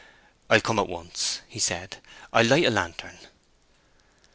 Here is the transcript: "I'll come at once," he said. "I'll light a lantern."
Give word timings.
"I'll 0.49 0.61
come 0.61 0.79
at 0.79 0.89
once," 0.89 1.41
he 1.47 1.59
said. 1.59 1.97
"I'll 2.33 2.43
light 2.47 2.65
a 2.65 2.71
lantern." 2.71 3.19